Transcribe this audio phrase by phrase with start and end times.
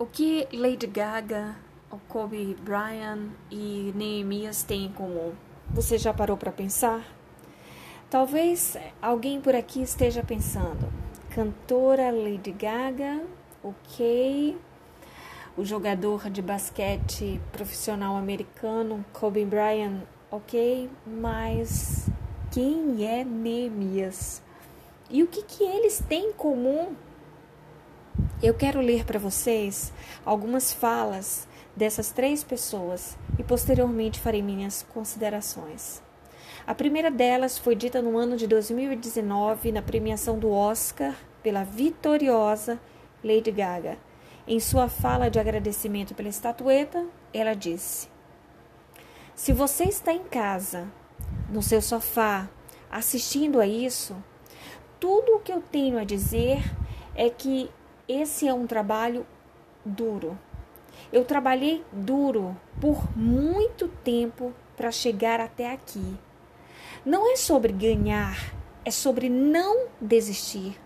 [0.00, 1.56] O que Lady Gaga,
[1.90, 5.32] o Kobe Bryant e Neemias têm em comum?
[5.70, 7.04] Você já parou para pensar?
[8.08, 10.88] Talvez alguém por aqui esteja pensando:
[11.30, 13.24] cantora Lady Gaga,
[13.60, 14.56] ok.
[15.56, 20.88] O jogador de basquete profissional americano Kobe Bryant, ok.
[21.04, 22.08] Mas
[22.52, 24.40] quem é Neemias?
[25.10, 26.94] E o que, que eles têm em comum?
[28.40, 29.92] Eu quero ler para vocês
[30.24, 36.00] algumas falas dessas três pessoas e posteriormente farei minhas considerações.
[36.64, 42.78] A primeira delas foi dita no ano de 2019 na premiação do Oscar pela vitoriosa
[43.24, 43.98] Lady Gaga.
[44.46, 48.08] Em sua fala de agradecimento pela estatueta, ela disse:
[49.34, 50.86] Se você está em casa,
[51.50, 52.48] no seu sofá,
[52.88, 54.14] assistindo a isso,
[55.00, 56.62] tudo o que eu tenho a dizer
[57.16, 57.68] é que
[58.08, 59.26] esse é um trabalho
[59.84, 60.38] duro.
[61.12, 66.16] Eu trabalhei duro por muito tempo para chegar até aqui.
[67.04, 70.80] Não é sobre ganhar, é sobre não desistir.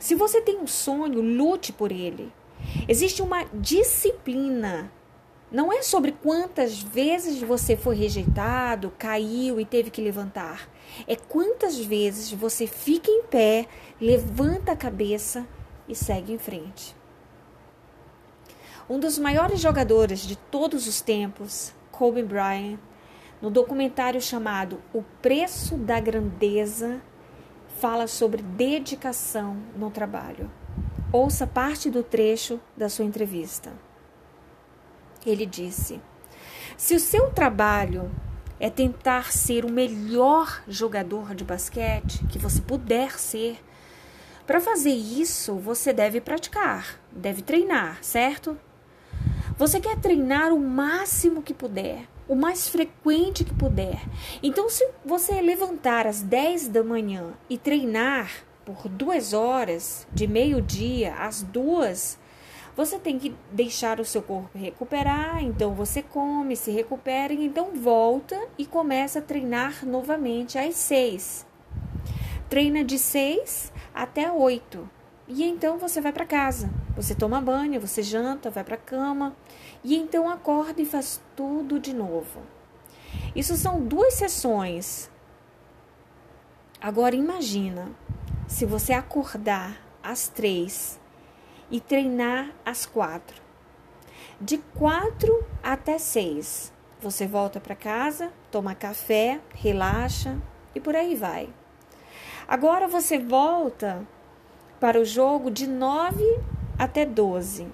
[0.00, 2.32] Se você tem um sonho, lute por ele.
[2.88, 4.90] Existe uma disciplina.
[5.50, 10.68] Não é sobre quantas vezes você foi rejeitado, caiu e teve que levantar.
[11.06, 13.66] É quantas vezes você fica em pé,
[14.00, 15.46] levanta a cabeça
[15.88, 16.94] e segue em frente.
[18.88, 22.78] Um dos maiores jogadores de todos os tempos, Kobe Bryant,
[23.40, 27.00] no documentário chamado O Preço da Grandeza,
[27.80, 30.50] fala sobre dedicação no trabalho.
[31.12, 33.72] Ouça parte do trecho da sua entrevista.
[35.24, 36.00] Ele disse:
[36.76, 38.10] Se o seu trabalho
[38.60, 43.58] é tentar ser o melhor jogador de basquete que você puder ser,
[44.48, 48.58] para fazer isso, você deve praticar, deve treinar, certo?
[49.58, 54.00] Você quer treinar o máximo que puder, o mais frequente que puder.
[54.42, 58.30] Então, se você levantar às 10 da manhã e treinar
[58.64, 62.18] por duas horas, de meio-dia às duas,
[62.74, 65.44] você tem que deixar o seu corpo recuperar.
[65.44, 71.47] Então, você come, se recupera, então volta e começa a treinar novamente às 6.
[72.48, 74.88] Treina de 6 até 8.
[75.28, 76.70] E então você vai para casa.
[76.96, 79.36] Você toma banho, você janta, vai para a cama
[79.84, 82.40] e então acorda e faz tudo de novo.
[83.36, 85.10] Isso são duas sessões.
[86.80, 87.90] Agora imagina
[88.46, 90.98] se você acordar às três
[91.70, 93.42] e treinar às quatro.
[94.40, 100.38] De quatro até seis, você volta para casa, toma café, relaxa
[100.74, 101.50] e por aí vai.
[102.48, 104.08] Agora você volta
[104.80, 106.24] para o jogo de 9
[106.78, 107.68] até 12.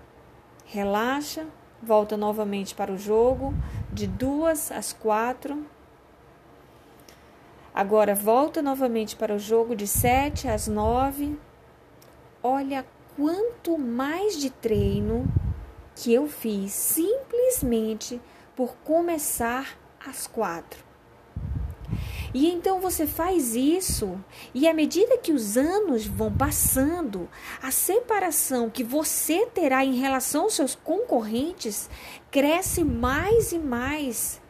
[0.64, 1.46] Relaxa,
[1.80, 3.54] volta novamente para o jogo
[3.92, 5.64] de 2 às 4.
[7.72, 11.38] Agora volta novamente para o jogo de 7 às 9.
[12.42, 12.84] Olha
[13.14, 15.24] quanto mais de treino
[15.94, 18.20] que eu fiz simplesmente
[18.56, 20.93] por começar às quatro.
[22.34, 24.18] E então você faz isso,
[24.52, 27.28] e à medida que os anos vão passando,
[27.62, 31.88] a separação que você terá em relação aos seus concorrentes
[32.32, 34.42] cresce mais e mais.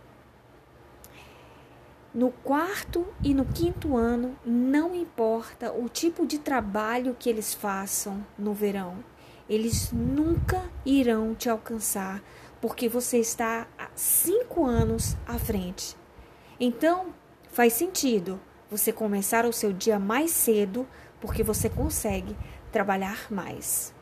[2.15, 8.25] No quarto e no quinto ano, não importa o tipo de trabalho que eles façam
[8.39, 9.05] no verão,
[9.47, 12.23] eles nunca irão te alcançar,
[12.63, 15.95] porque você está há cinco anos à frente.
[16.59, 17.13] Então,
[17.55, 20.89] Faz sentido você começar o seu dia mais cedo
[21.21, 22.37] porque você consegue
[22.73, 23.95] trabalhar mais.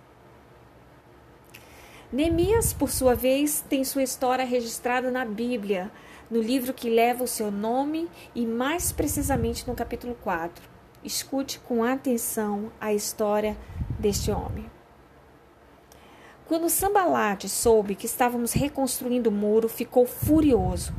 [2.10, 5.92] Neemias, por sua vez, tem sua história registrada na Bíblia,
[6.30, 10.64] no livro que leva o seu nome e mais precisamente no capítulo 4.
[11.04, 13.54] Escute com atenção a história
[13.98, 14.64] deste homem.
[16.46, 20.94] Quando Sambalate soube que estávamos reconstruindo o muro, ficou furioso.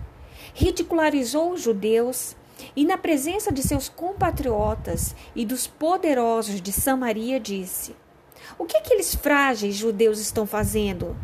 [0.54, 2.36] Ridicularizou os judeus
[2.76, 7.96] e na presença de seus compatriotas e dos poderosos de Samaria, disse:
[8.58, 11.16] O que aqueles frágeis judeus estão fazendo?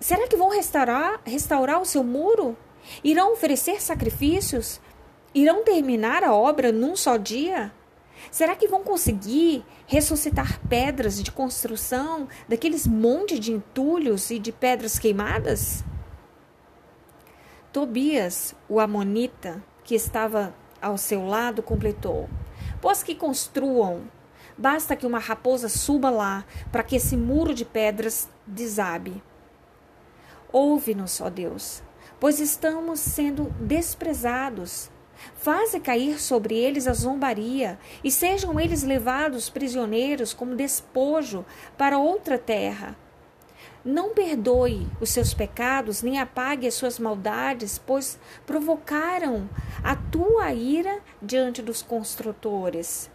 [0.00, 2.56] Será que vão restaurar, restaurar o seu muro?
[3.02, 4.80] Irão oferecer sacrifícios?
[5.34, 7.72] Irão terminar a obra num só dia?
[8.30, 14.98] Será que vão conseguir ressuscitar pedras de construção daqueles montes de entulhos e de pedras
[14.98, 15.84] queimadas?
[17.72, 22.28] Tobias, o Amonita, que estava ao seu lado, completou:
[22.80, 24.02] Pois que construam,
[24.56, 29.20] Basta que uma raposa suba lá para que esse muro de pedras desabe.
[30.52, 31.82] Ouve-nos, ó Deus,
[32.20, 34.90] pois estamos sendo desprezados.
[35.36, 41.44] Faze cair sobre eles a zombaria, e sejam eles levados prisioneiros como despojo
[41.76, 42.96] para outra terra.
[43.84, 49.46] Não perdoe os seus pecados, nem apague as suas maldades, pois provocaram
[49.82, 53.10] a tua ira diante dos construtores.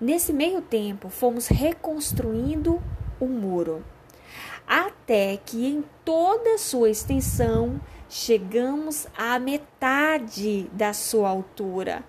[0.00, 2.82] Nesse meio tempo, fomos reconstruindo
[3.20, 3.84] o muro,
[4.66, 12.02] até que em toda a sua extensão chegamos à metade da sua altura,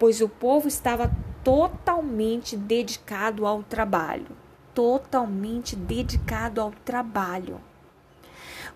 [0.00, 1.12] pois o povo estava
[1.44, 7.60] totalmente dedicado ao trabalho totalmente dedicado ao trabalho.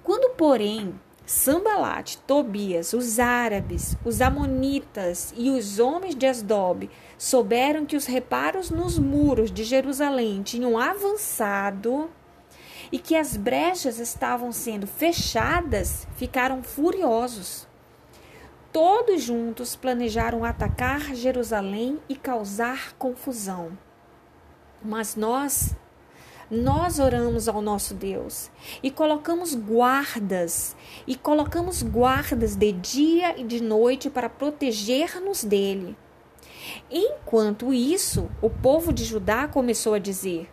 [0.02, 0.94] Quando, porém,
[1.26, 8.70] Sambalat, Tobias, os árabes, os amonitas e os homens de Asdob souberam que os reparos
[8.70, 12.10] nos muros de Jerusalém tinham avançado
[12.92, 17.66] e que as brechas estavam sendo fechadas, ficaram furiosos.
[18.70, 23.78] Todos juntos planejaram atacar Jerusalém e causar confusão.
[24.82, 25.74] Mas nós
[26.50, 28.50] nós oramos ao nosso Deus
[28.82, 30.76] e colocamos guardas,
[31.06, 35.96] e colocamos guardas de dia e de noite para proteger-nos dele.
[36.90, 40.50] Enquanto isso, o povo de Judá começou a dizer: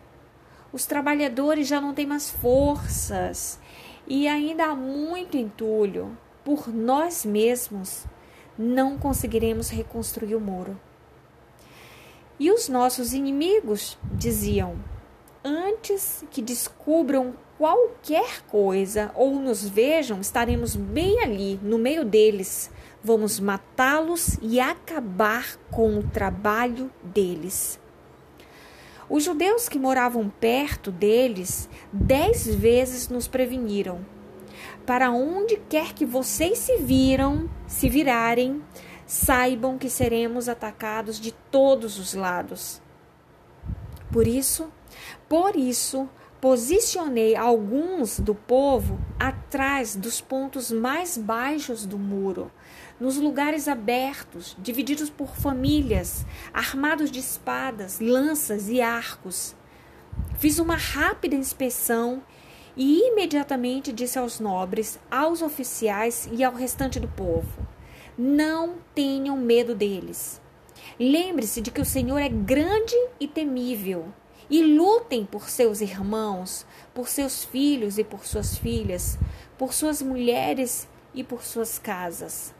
[0.72, 3.60] os trabalhadores já não têm mais forças
[4.06, 6.16] e ainda há muito entulho.
[6.44, 8.04] Por nós mesmos
[8.58, 10.78] não conseguiremos reconstruir o muro.
[12.38, 14.76] E os nossos inimigos diziam:
[15.44, 22.70] antes que descubram qualquer coisa ou nos vejam, estaremos bem ali, no meio deles.
[23.04, 27.80] Vamos matá-los e acabar com o trabalho deles.
[29.08, 34.00] Os judeus que moravam perto deles dez vezes nos preveniram.
[34.86, 38.62] Para onde quer que vocês se viram, se virarem,
[39.06, 42.80] saibam que seremos atacados de todos os lados.
[44.10, 44.72] Por isso,
[45.32, 46.10] por isso,
[46.42, 52.52] posicionei alguns do povo atrás dos pontos mais baixos do muro,
[53.00, 59.56] nos lugares abertos, divididos por famílias, armados de espadas, lanças e arcos.
[60.36, 62.22] Fiz uma rápida inspeção
[62.76, 67.66] e imediatamente disse aos nobres, aos oficiais e ao restante do povo:
[68.18, 70.42] Não tenham medo deles.
[71.00, 74.12] Lembre-se de que o Senhor é grande e temível
[74.52, 79.18] e lutem por seus irmãos, por seus filhos e por suas filhas,
[79.56, 82.54] por suas mulheres e por suas casas.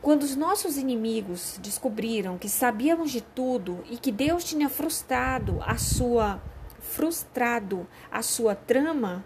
[0.00, 5.76] Quando os nossos inimigos descobriram que sabíamos de tudo e que Deus tinha frustrado a
[5.76, 6.40] sua
[6.78, 9.24] frustrado a sua trama,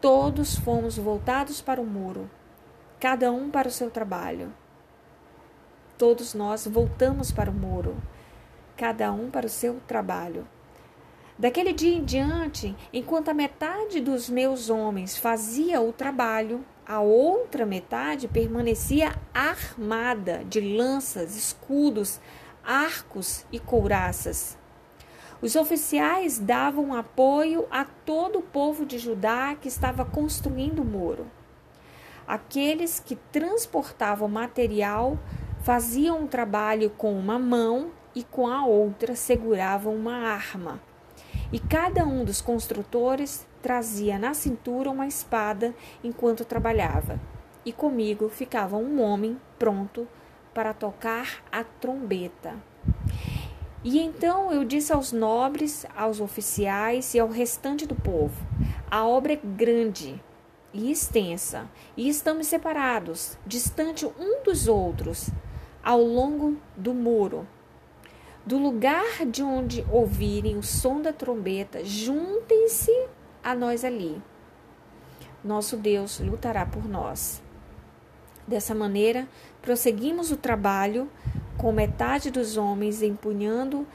[0.00, 2.30] todos fomos voltados para o muro,
[3.00, 4.54] cada um para o seu trabalho.
[5.98, 8.00] Todos nós voltamos para o muro
[8.80, 10.48] cada um para o seu trabalho.
[11.38, 17.66] Daquele dia em diante, enquanto a metade dos meus homens fazia o trabalho, a outra
[17.66, 22.18] metade permanecia armada de lanças, escudos,
[22.64, 24.56] arcos e couraças.
[25.42, 31.30] Os oficiais davam apoio a todo o povo de Judá que estava construindo o muro.
[32.26, 35.18] Aqueles que transportavam material
[35.62, 40.80] faziam um trabalho com uma mão e com a outra seguravam uma arma.
[41.52, 47.20] E cada um dos construtores trazia na cintura uma espada enquanto trabalhava.
[47.64, 50.08] E comigo ficava um homem pronto
[50.54, 52.54] para tocar a trombeta.
[53.82, 58.34] E então eu disse aos nobres, aos oficiais e ao restante do povo:
[58.90, 60.22] a obra é grande
[60.72, 65.30] e extensa, e estamos separados, distante um dos outros,
[65.82, 67.46] ao longo do muro
[68.44, 72.92] do lugar de onde ouvirem o som da trombeta, juntem-se
[73.42, 74.20] a nós ali.
[75.44, 77.42] Nosso Deus lutará por nós.
[78.46, 79.28] Dessa maneira,
[79.62, 81.08] prosseguimos o trabalho
[81.56, 83.86] com metade dos homens empunhando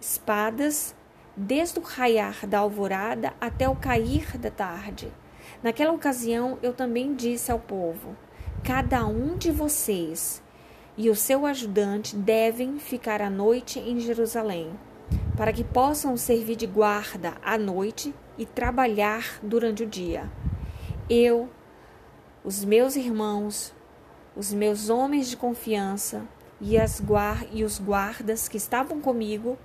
[0.00, 0.94] espadas
[1.36, 5.10] desde o raiar da alvorada até o cair da tarde.
[5.62, 8.16] Naquela ocasião, eu também disse ao povo:
[8.62, 10.42] Cada um de vocês
[10.96, 14.70] e o seu ajudante devem ficar à noite em Jerusalém,
[15.36, 20.30] para que possam servir de guarda à noite e trabalhar durante o dia.
[21.10, 21.48] Eu,
[22.44, 23.74] os meus irmãos,
[24.36, 26.26] os meus homens de confiança
[26.60, 29.58] e, as guar e os guardas que estavam comigo,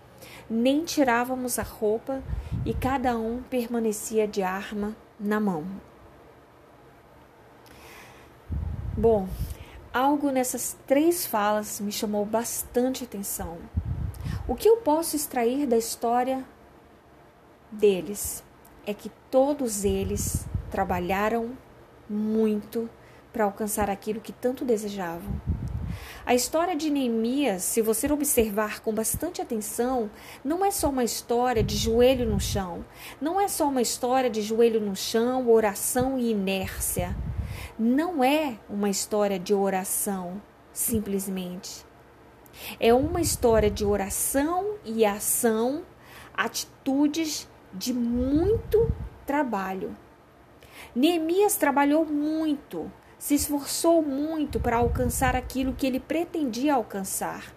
[0.50, 2.21] nem tirávamos a roupa
[2.65, 5.65] e cada um permanecia de arma na mão.
[8.98, 9.29] Bom,
[9.93, 13.58] algo nessas três falas me chamou bastante atenção.
[14.48, 16.46] O que eu posso extrair da história
[17.72, 18.43] deles
[18.86, 21.51] é que todos eles trabalharam
[22.10, 22.89] muito
[23.31, 25.39] para alcançar aquilo que tanto desejavam.
[26.25, 30.10] A história de Neemias, se você observar com bastante atenção,
[30.43, 32.86] não é só uma história de joelho no chão,
[33.19, 37.15] não é só uma história de joelho no chão, oração e inércia.
[37.81, 40.41] Não é uma história de oração,
[40.74, 41.86] simplesmente.
[42.77, 45.86] É uma história de oração e ação,
[46.33, 48.91] atitudes de muito
[49.25, 49.95] trabalho.
[50.93, 57.55] Neemias trabalhou muito, se esforçou muito para alcançar aquilo que ele pretendia alcançar.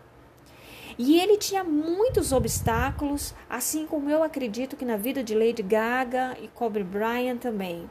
[0.97, 6.37] E ele tinha muitos obstáculos, assim como eu acredito que na vida de Lady Gaga
[6.41, 7.91] e Kobe Bryant também.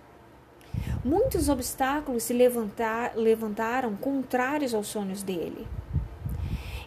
[1.04, 5.68] Muitos obstáculos se levantar, levantaram contrários aos sonhos dele.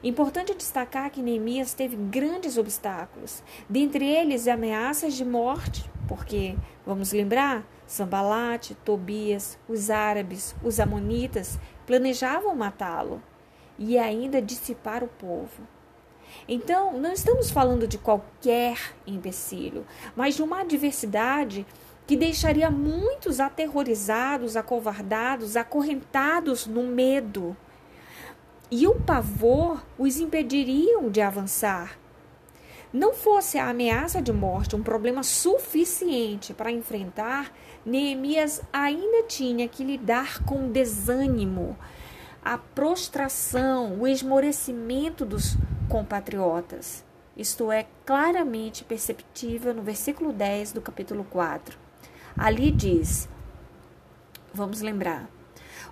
[0.05, 6.55] Importante destacar que Neemias teve grandes obstáculos, dentre eles ameaças de morte, porque,
[6.87, 13.21] vamos lembrar, Sambalate, Tobias, os árabes, os amonitas planejavam matá-lo
[13.77, 15.67] e ainda dissipar o povo.
[16.47, 21.67] Então, não estamos falando de qualquer empecilho, mas de uma adversidade
[22.07, 27.57] que deixaria muitos aterrorizados, acovardados, acorrentados no medo.
[28.71, 31.99] E o pavor os impediriam de avançar.
[32.93, 37.53] Não fosse a ameaça de morte um problema suficiente para enfrentar,
[37.85, 41.77] Neemias ainda tinha que lidar com o desânimo,
[42.45, 45.57] a prostração, o esmorecimento dos
[45.89, 47.05] compatriotas.
[47.37, 51.84] Isto é claramente perceptível no versículo 10 do capítulo 4.
[52.37, 53.29] Ali diz:
[54.53, 55.31] Vamos lembrar.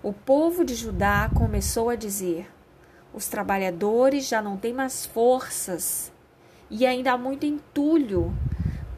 [0.03, 2.51] O povo de Judá começou a dizer:
[3.15, 6.13] os trabalhadores já não têm mais forças
[6.69, 8.35] e ainda há muito entulho.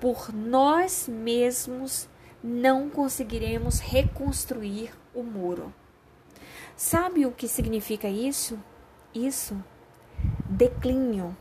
[0.00, 2.08] Por nós mesmos
[2.42, 5.72] não conseguiremos reconstruir o muro.
[6.76, 8.58] Sabe o que significa isso?
[9.14, 9.56] Isso,
[10.48, 11.36] declínio.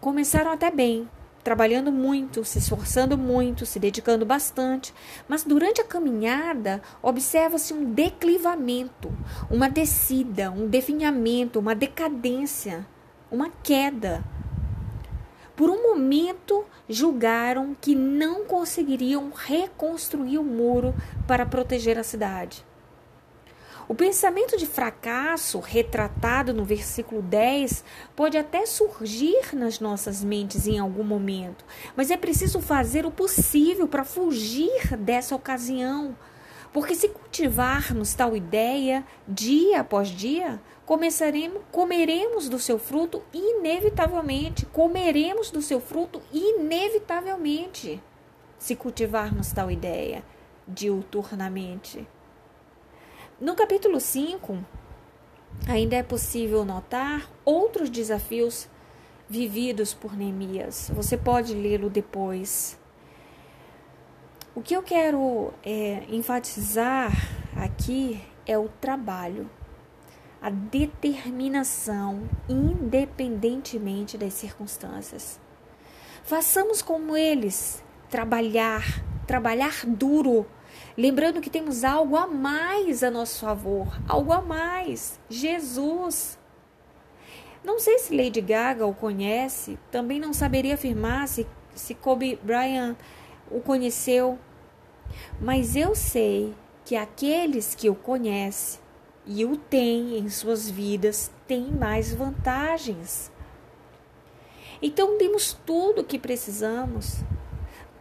[0.00, 1.08] Começaram até bem,
[1.48, 4.92] trabalhando muito, se esforçando muito, se dedicando bastante,
[5.26, 9.10] mas durante a caminhada observa-se um declivamento,
[9.50, 12.86] uma descida, um definhamento, uma decadência,
[13.30, 14.22] uma queda.
[15.56, 20.94] Por um momento, julgaram que não conseguiriam reconstruir o muro
[21.26, 22.62] para proteger a cidade.
[23.88, 27.82] O pensamento de fracasso, retratado no versículo 10,
[28.14, 31.64] pode até surgir nas nossas mentes em algum momento,
[31.96, 36.14] mas é preciso fazer o possível para fugir dessa ocasião.
[36.70, 45.50] Porque se cultivarmos tal ideia dia após dia, começaremos, comeremos do seu fruto inevitavelmente, comeremos
[45.50, 48.02] do seu fruto inevitavelmente,
[48.58, 50.22] se cultivarmos tal ideia
[50.68, 52.06] diuturnamente.
[53.40, 54.58] No capítulo 5,
[55.68, 58.68] ainda é possível notar outros desafios
[59.28, 60.90] vividos por Neemias.
[60.92, 62.76] Você pode lê-lo depois.
[64.56, 67.12] O que eu quero é, enfatizar
[67.54, 69.48] aqui é o trabalho
[70.42, 75.38] a determinação, independentemente das circunstâncias.
[76.24, 78.82] Façamos como eles, trabalhar,
[79.28, 80.44] trabalhar duro,
[80.98, 86.36] lembrando que temos algo a mais a nosso favor, algo a mais, Jesus.
[87.62, 92.96] Não sei se Lady Gaga o conhece, também não saberia afirmar se, se Kobe Bryant
[93.48, 94.36] o conheceu,
[95.40, 96.52] mas eu sei
[96.84, 98.80] que aqueles que o conhecem
[99.24, 103.30] e o têm em suas vidas têm mais vantagens.
[104.82, 107.22] Então temos tudo o que precisamos,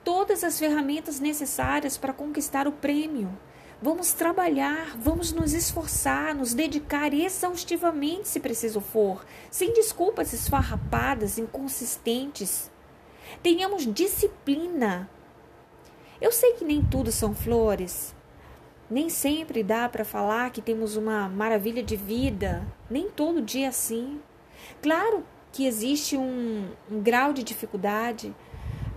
[0.08, 3.30] todas as ferramentas necessárias para conquistar o prêmio.
[3.82, 12.72] Vamos trabalhar, vamos nos esforçar, nos dedicar exaustivamente se preciso for, sem desculpas esfarrapadas, inconsistentes.
[13.44, 15.10] Tenhamos disciplina.
[16.22, 18.16] Eu sei que nem tudo são flores,
[18.90, 23.68] nem sempre dá para falar que temos uma maravilha de vida, nem todo dia é
[23.68, 24.22] assim.
[24.82, 28.34] Claro que existe um, um grau de dificuldade.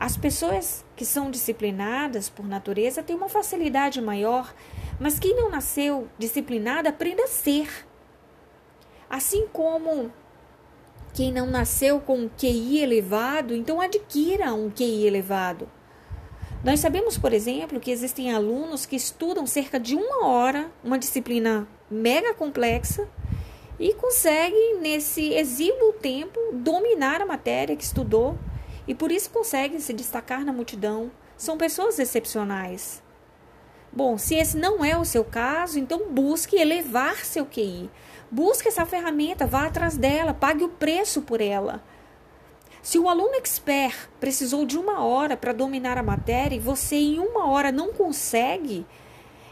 [0.00, 4.54] As pessoas que são disciplinadas por natureza têm uma facilidade maior,
[4.98, 7.68] mas quem não nasceu disciplinada aprende a ser.
[9.10, 10.10] Assim como
[11.12, 15.68] quem não nasceu com um QI elevado, então adquira um QI elevado.
[16.64, 21.68] Nós sabemos, por exemplo, que existem alunos que estudam cerca de uma hora uma disciplina
[21.90, 23.06] mega complexa
[23.78, 28.38] e conseguem, nesse exíguo tempo, dominar a matéria que estudou
[28.90, 31.12] e por isso conseguem se destacar na multidão.
[31.36, 33.00] São pessoas excepcionais.
[33.92, 37.88] Bom, se esse não é o seu caso, então busque elevar seu QI.
[38.28, 41.80] Busque essa ferramenta, vá atrás dela, pague o preço por ela.
[42.82, 47.20] Se o aluno expert precisou de uma hora para dominar a matéria e você em
[47.20, 48.84] uma hora não consegue,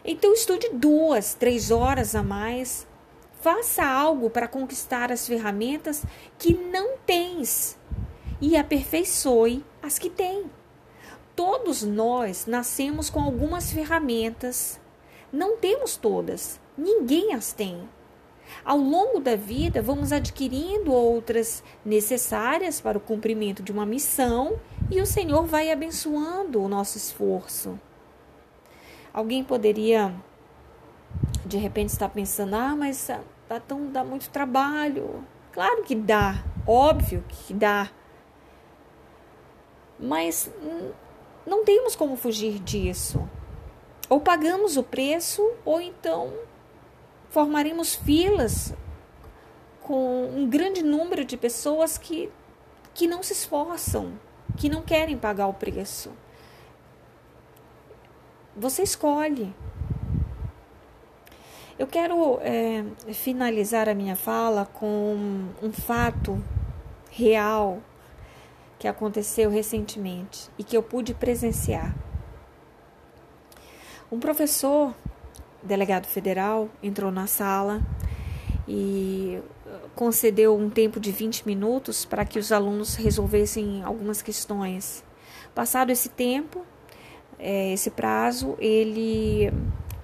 [0.05, 2.89] então estude duas, três horas a mais.
[3.41, 6.03] Faça algo para conquistar as ferramentas
[6.37, 7.78] que não tens
[8.41, 10.51] e aperfeiçoe as que tem.
[11.35, 14.81] Todos nós nascemos com algumas ferramentas.
[15.33, 17.89] Não temos todas, ninguém as tem.
[18.65, 24.59] Ao longo da vida, vamos adquirindo outras necessárias para o cumprimento de uma missão
[24.91, 27.79] e o Senhor vai abençoando o nosso esforço.
[29.13, 30.15] Alguém poderia,
[31.45, 33.11] de repente, estar pensando: ah, mas
[33.49, 35.25] dá, tão, dá muito trabalho.
[35.53, 37.91] Claro que dá, óbvio que dá.
[39.99, 40.51] Mas
[41.47, 43.29] não temos como fugir disso.
[44.09, 46.33] Ou pagamos o preço, ou então
[47.31, 48.73] formaremos filas
[49.83, 52.31] com um grande número de pessoas que,
[52.95, 54.13] que não se esforçam,
[54.57, 56.11] que não querem pagar o preço.
[58.57, 59.55] Você escolhe.
[61.79, 66.43] Eu quero é, finalizar a minha fala com um fato
[67.11, 67.81] real
[68.79, 71.95] que aconteceu recentemente e que eu pude presenciar.
[74.11, 74.95] Um professor,
[75.63, 77.83] delegado federal, entrou na sala
[78.67, 79.41] e
[79.95, 85.05] concedeu um tempo de 20 minutos para que os alunos resolvessem algumas questões.
[85.55, 86.65] Passado esse tempo,
[87.39, 89.53] é, esse prazo, ele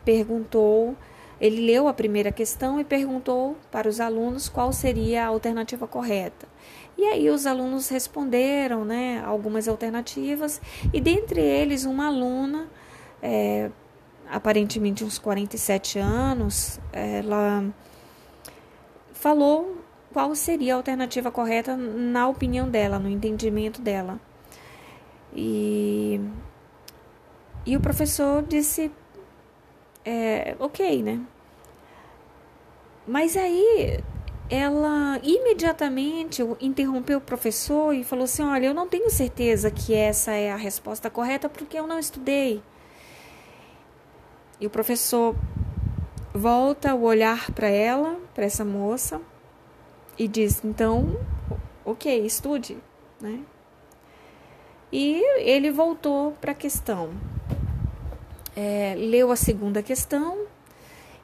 [0.05, 0.97] perguntou,
[1.41, 6.54] ele leu a primeira questão e perguntou para os alunos qual seria a alternativa correta.
[6.97, 10.61] E aí os alunos responderam né, algumas alternativas,
[10.93, 12.69] e dentre eles uma aluna,
[13.23, 13.71] é,
[14.31, 17.65] aparentemente uns 47 anos, ela
[19.13, 19.79] falou
[20.13, 24.21] qual seria a alternativa correta na opinião dela, no entendimento dela.
[25.35, 26.21] E,
[27.67, 28.93] e o professor disse,
[30.05, 31.21] é, ok, né?
[33.07, 34.01] Mas aí
[34.49, 40.33] ela imediatamente interrompeu o professor e falou assim: Olha, eu não tenho certeza que essa
[40.33, 42.63] é a resposta correta porque eu não estudei.
[44.61, 45.35] E o professor
[46.33, 49.21] volta o olhar para ela, para essa moça,
[50.19, 51.19] e diz: Então,
[51.85, 52.77] ok, estude.
[53.21, 53.41] Né?
[54.93, 57.11] E ele voltou para a questão.
[58.55, 60.47] É, leu a segunda questão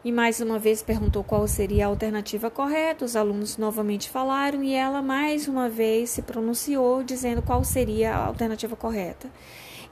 [0.02, 3.04] e mais uma vez perguntou qual seria a alternativa correta.
[3.04, 8.26] Os alunos novamente falaram e ela mais uma vez se pronunciou dizendo qual seria a
[8.26, 9.30] alternativa correta.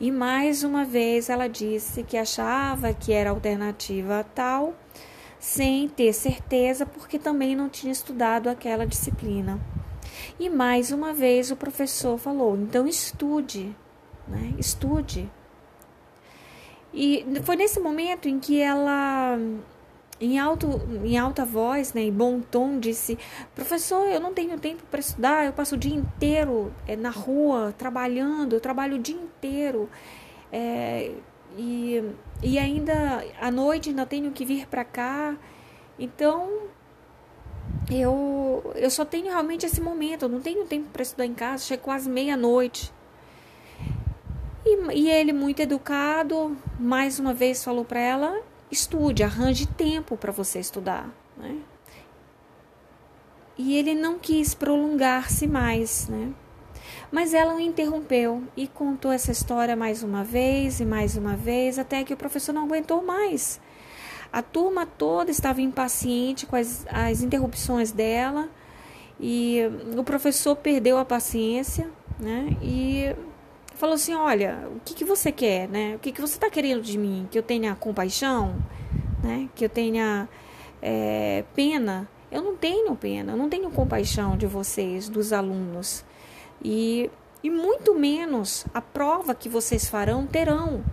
[0.01, 4.75] E mais uma vez ela disse que achava que era a alternativa tal,
[5.38, 9.61] sem ter certeza, porque também não tinha estudado aquela disciplina.
[10.40, 13.77] E mais uma vez o professor falou: então estude,
[14.27, 14.55] né?
[14.57, 15.31] estude.
[16.94, 19.38] E foi nesse momento em que ela
[20.21, 23.19] em, alto, em alta voz, né, em bom tom, disse:
[23.55, 27.75] Professor, eu não tenho tempo para estudar, eu passo o dia inteiro é, na rua
[27.77, 29.89] trabalhando, eu trabalho o dia inteiro.
[30.53, 31.13] É,
[31.57, 32.03] e,
[32.43, 35.37] e ainda à noite ainda tenho que vir para cá.
[35.99, 36.69] Então,
[37.91, 41.65] eu, eu só tenho realmente esse momento, eu não tenho tempo para estudar em casa,
[41.65, 42.93] chega quase meia-noite.
[44.65, 50.33] E, e ele, muito educado, mais uma vez falou para ela: estude, arranje tempo para
[50.33, 51.09] você estudar.
[51.37, 51.59] Né?
[53.57, 56.33] E ele não quis prolongar-se mais, né?
[57.11, 61.79] Mas ela o interrompeu e contou essa história mais uma vez e mais uma vez,
[61.79, 63.61] até que o professor não aguentou mais.
[64.33, 68.49] A turma toda estava impaciente com as, as interrupções dela
[69.19, 69.63] e
[69.97, 72.57] o professor perdeu a paciência, né?
[72.63, 73.17] E
[73.79, 75.95] falou assim: Olha, o que, que você quer, né?
[75.97, 77.27] O que, que você está querendo de mim?
[77.31, 78.57] Que eu tenha compaixão,
[79.23, 79.49] né?
[79.55, 80.29] Que eu tenha
[80.83, 82.09] é, pena?
[82.31, 86.05] Eu não tenho pena, eu não tenho compaixão de vocês, dos alunos.
[86.62, 87.11] E,
[87.43, 90.85] e muito menos a prova que vocês farão terão,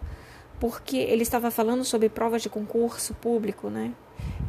[0.60, 3.92] porque ele estava falando sobre provas de concurso público, né?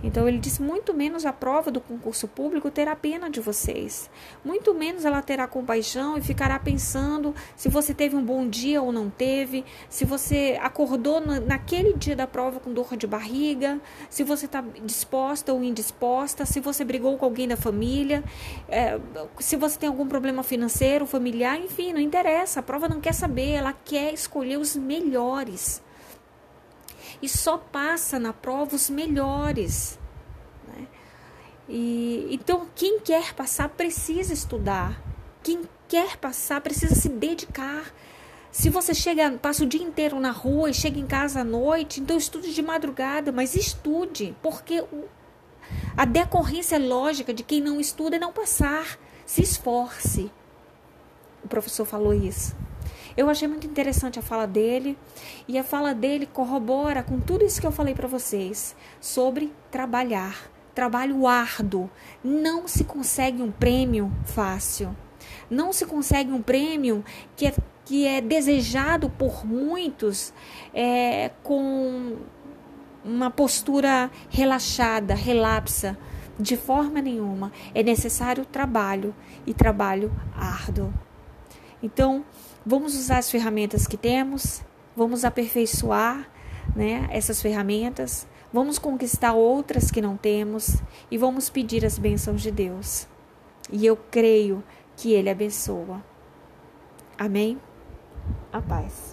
[0.02, 4.10] Então ele diz: muito menos a prova do concurso público terá pena de vocês.
[4.44, 8.92] Muito menos ela terá compaixão e ficará pensando se você teve um bom dia ou
[8.92, 13.80] não teve, se você acordou naquele dia da prova com dor de barriga,
[14.10, 18.22] se você está disposta ou indisposta, se você brigou com alguém da família,
[18.68, 18.98] é,
[19.38, 22.60] se você tem algum problema financeiro, familiar, enfim, não interessa.
[22.60, 25.85] A prova não quer saber, ela quer escolher os melhores
[27.20, 29.98] e só passa na prova os melhores.
[30.68, 30.86] Né?
[31.68, 35.00] E, então, quem quer passar precisa estudar.
[35.42, 37.92] Quem quer passar precisa se dedicar.
[38.50, 42.00] Se você chega, passa o dia inteiro na rua e chega em casa à noite,
[42.00, 44.82] então estude de madrugada, mas estude, porque
[45.96, 48.98] a decorrência lógica de quem não estuda é não passar.
[49.26, 50.30] Se esforce.
[51.44, 52.54] O professor falou isso.
[53.16, 54.98] Eu achei muito interessante a fala dele
[55.48, 60.50] e a fala dele corrobora com tudo isso que eu falei para vocês sobre trabalhar,
[60.74, 61.90] trabalho árduo.
[62.22, 64.94] Não se consegue um prêmio fácil.
[65.48, 67.02] Não se consegue um prêmio
[67.34, 67.54] que é,
[67.86, 70.34] que é desejado por muitos
[70.74, 72.18] é, com
[73.02, 75.96] uma postura relaxada, relapsa.
[76.38, 77.50] De forma nenhuma.
[77.74, 79.14] É necessário trabalho
[79.46, 80.92] e trabalho árduo.
[81.82, 82.24] Então,
[82.68, 84.60] Vamos usar as ferramentas que temos,
[84.96, 86.28] vamos aperfeiçoar
[86.74, 92.50] né, essas ferramentas, vamos conquistar outras que não temos e vamos pedir as bênçãos de
[92.50, 93.06] Deus.
[93.70, 94.64] E eu creio
[94.96, 96.04] que Ele abençoa.
[97.16, 97.56] Amém?
[98.52, 99.05] A paz.